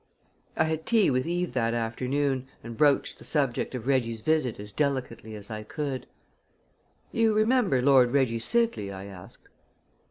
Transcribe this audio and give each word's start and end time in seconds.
I 0.57 0.63
had 0.63 0.87
tea 0.87 1.11
with 1.11 1.27
Eve 1.27 1.53
that 1.53 1.75
afternoon 1.75 2.47
and 2.63 2.75
broached 2.75 3.19
the 3.19 3.23
subject 3.23 3.75
of 3.75 3.85
Reggie's 3.85 4.21
visit 4.21 4.59
as 4.59 4.71
delicately 4.71 5.35
as 5.35 5.51
I 5.51 5.61
could. 5.61 6.07
"You 7.11 7.35
remember 7.35 7.83
Lord 7.83 8.09
Reggie 8.11 8.39
Sidley?" 8.39 8.91
I 8.91 9.05
asked. 9.05 9.47